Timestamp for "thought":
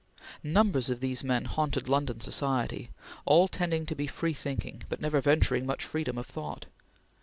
6.25-6.65